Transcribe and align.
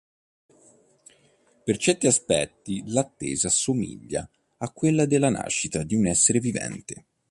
Per 1.63 1.77
certi 1.77 2.07
aspetti 2.07 2.81
l’attesa 2.87 3.49
assomiglia 3.49 4.27
a 4.57 4.71
quella 4.71 5.05
della 5.05 5.29
nascita 5.29 5.83
di 5.83 5.93
un 5.93 6.07
essere 6.07 6.39
vivente. 6.39 7.05